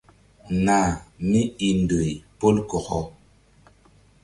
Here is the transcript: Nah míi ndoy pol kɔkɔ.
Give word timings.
Nah 0.65 0.89
míi 1.29 1.69
ndoy 1.81 2.09
pol 2.39 2.55
kɔkɔ. 2.69 2.99